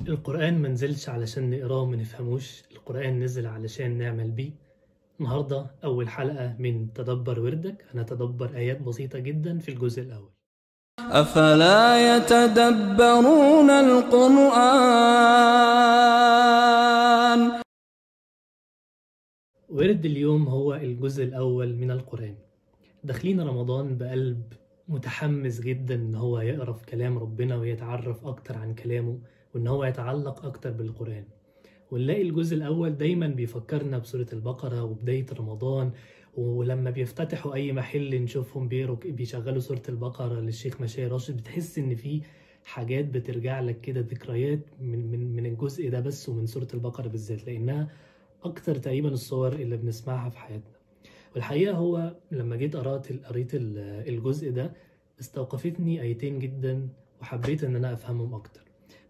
[0.00, 2.62] القرآن ما نزلش علشان نقراه وما نفهموش.
[2.72, 4.50] القرآن نزل علشان نعمل بيه.
[5.20, 7.84] النهاردة أول حلقة من تدبر وردك.
[7.94, 10.30] هنتدبر آيات بسيطة جدا في الجزء الأول.
[11.00, 14.74] أفلا يتدبرون القرآن؟
[19.68, 22.34] ورد اليوم هو الجزء الأول من القرآن.
[23.04, 24.52] داخلين رمضان بقلب
[24.88, 29.18] متحمس جدا إن هو يقرأ في كلام ربنا ويتعرف أكتر عن كلامه.
[29.54, 31.24] وإن هو يتعلق أكتر بالقرآن.
[31.90, 35.92] ونلاقي الجزء الأول دايما بيفكرنا بسورة البقرة وبداية رمضان
[36.36, 42.22] ولما بيفتتحوا أي محل نشوفهم بيروا بيشغلوا سورة البقرة للشيخ مشاي راشد بتحس إن في
[42.64, 47.46] حاجات بترجع لك كده ذكريات من من من الجزء ده بس ومن سورة البقرة بالذات
[47.46, 47.88] لأنها
[48.44, 50.74] أكتر تقريبا الصور اللي بنسمعها في حياتنا.
[51.34, 54.72] والحقيقة هو لما جيت قرأت قريت الجزء ده
[55.20, 56.88] استوقفتني آيتين جدا
[57.20, 58.60] وحبيت إن أنا أفهمهم أكتر.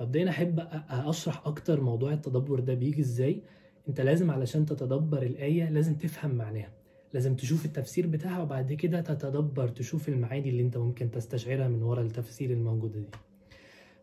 [0.00, 3.42] مبدئيا أحب أشرح أكتر موضوع التدبر ده بيجي إزاي؟
[3.88, 6.72] أنت لازم علشان تتدبر الآية لازم تفهم معناها.
[7.14, 12.02] لازم تشوف التفسير بتاعها وبعد كده تتدبر تشوف المعاني اللي أنت ممكن تستشعرها من ورا
[12.02, 13.08] التفسير الموجودة دي.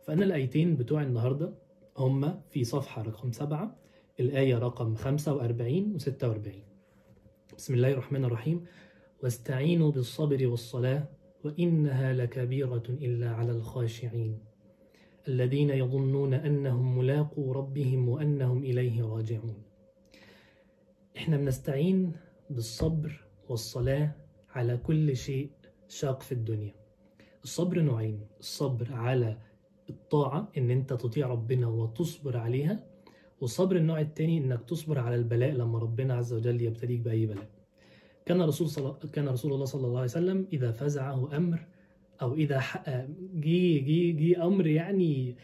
[0.03, 1.53] فأنا الآيتين بتوع النهاردة
[1.97, 3.75] هما في صفحة رقم سبعة
[4.19, 6.63] الآية رقم خمسة وأربعين وستة وأربعين.
[7.57, 8.65] بسم الله الرحمن الرحيم.
[9.23, 11.07] واستعينوا بالصبر والصلاة
[11.43, 14.39] وإنها لكبيرة إلا على الخاشعين.
[15.27, 19.63] الذين يظنون أنهم ملاقو ربهم وأنهم إليه راجعون.
[21.17, 22.11] إحنا بنستعين
[22.49, 24.11] بالصبر والصلاة
[24.49, 25.49] على كل شيء
[25.87, 26.73] شاق في الدنيا.
[27.43, 29.37] الصبر نوعين الصبر على
[29.89, 32.83] الطاعة إن أنت تطيع ربنا وتصبر عليها
[33.41, 37.49] والصبر النوع التاني إنك تصبر على البلاء لما ربنا عز وجل يبتليك بأي بلاء.
[38.25, 38.97] كان رسول صل...
[39.13, 41.67] كان رسول الله صلى الله عليه وسلم إذا فزعه أمر
[42.21, 42.63] أو إذا
[43.35, 45.35] جي جي جي أمر يعني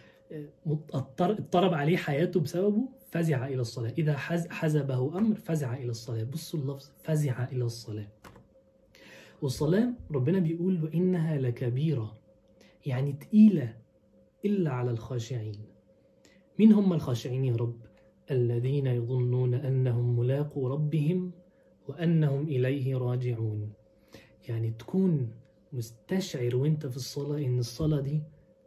[0.94, 3.94] اضطرب عليه حياته بسببه فزع إلى الصلاة.
[3.98, 4.18] إذا
[4.50, 6.24] حزبه أمر فزع إلى الصلاة.
[6.24, 8.08] بصوا اللفظ فزع إلى الصلاة.
[9.42, 12.18] والصلاة ربنا بيقول وإنها لكبيرة
[12.86, 13.76] يعني تقيلة
[14.46, 15.59] إلا على الخاشعين.
[16.59, 17.78] مين هم الخاشعين يا رب؟
[18.31, 21.31] الذين يظنون أنهم ملاقوا ربهم
[21.88, 23.74] وأنهم إليه راجعون.
[24.50, 25.31] يعني تكون
[25.73, 28.22] مستشعر وانت في الصلاة إن الصلاة دي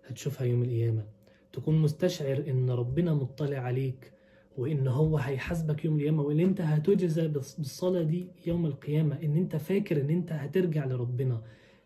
[0.07, 1.07] هتشوفها يوم القيامة.
[1.53, 4.13] تكون مستشعر إن ربنا مطلع عليك
[4.57, 9.23] وإن هو هيحاسبك يوم القيامة وإن أنت هتجزى بالصلاة دي يوم القيامة.
[9.23, 11.43] إن أنت فاكر إن أنت هترجع لربنا.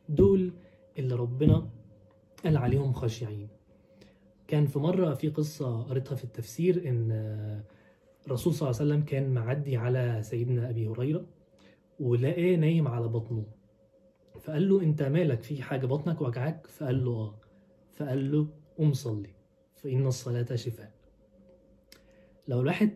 [0.09, 0.53] دول
[0.99, 1.69] اللي ربنا
[2.45, 3.49] قال عليهم خاشعين.
[4.49, 7.11] كان في مرة في قصة قريتها في التفسير إن
[8.27, 11.27] الرسول صلى الله عليه وسلم كان معدي على سيدنا أبي هريرة
[12.01, 13.45] ولقاه نايم على بطنه.
[14.43, 17.35] فقال له انت مالك في حاجة بطنك وجعك فقال له آه.
[17.93, 19.31] فقال له قوم صلي
[19.77, 20.93] فإن الصلاة شفاء.
[22.49, 22.91] لو الواحد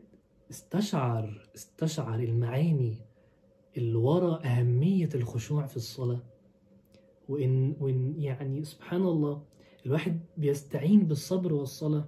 [0.51, 2.97] استشعر استشعر المعاني
[3.77, 6.21] اللي ورا أهمية الخشوع في الصلاة
[7.29, 9.43] وإن, وإن يعني سبحان الله
[9.87, 12.05] الواحد بيستعين بالصبر والصلاة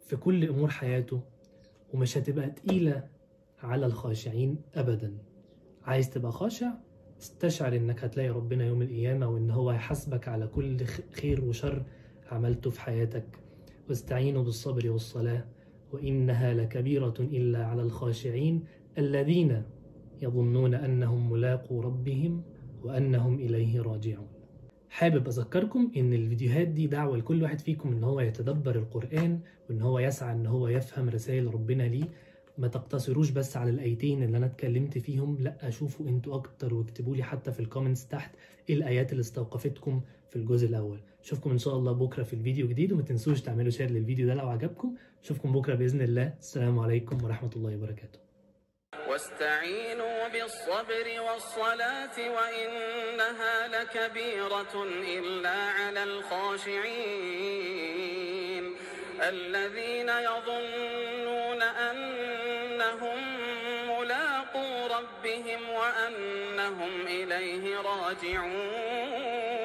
[0.00, 1.20] في كل أمور حياته
[1.94, 3.08] ومش هتبقى تقيلة
[3.62, 5.18] على الخاشعين أبدا.
[5.82, 6.72] عايز تبقى خاشع؟
[7.20, 10.76] استشعر إنك هتلاقي ربنا يوم القيامة وإن هو هيحاسبك على كل
[11.12, 11.82] خير وشر
[12.30, 13.24] عملته في حياتك.
[13.88, 15.44] واستعينوا بالصبر والصلاة
[15.92, 18.64] وإنها لكبيرة إلا على الخاشعين
[18.98, 19.62] الذين
[20.22, 22.42] يظنون أنهم ملاقوا ربهم
[22.84, 24.28] وأنهم إليه راجعون.
[24.90, 29.40] حابب أذكركم إن الفيديوهات دي دعوة لكل واحد فيكم إن هو يتدبر القرآن
[29.70, 32.04] وإن هو يسعى إن هو يفهم رسائل ربنا ليه.
[32.58, 37.22] ما تقتصروش بس على الآيتين اللي أنا اتكلمت فيهم لا شوفوا أنتوا أكتر واكتبوا لي
[37.22, 38.30] حتى في ال comments تحت
[38.68, 41.00] إيه الآيات اللي استوقفتكم في الجزء الأول.
[41.24, 44.48] أشوفكم إن شاء الله بكرة في الفيديو جديد وما تنسوش تعملوا share للفيديو ده لو
[44.48, 44.94] عجبكم.
[45.24, 46.34] أشوفكم بكرة بإذن الله.
[46.38, 48.18] السلام عليكم ورحمة الله وبركاته.
[49.10, 54.84] واستعينوا بالصبر والصلاة وإنها لكبيرة
[55.18, 57.58] إلا على الخاشعين.
[59.28, 61.62] الذين يظنون
[62.88, 63.18] أنهم
[63.88, 69.57] ملاقو ربهم وأنهم إليه راجعون.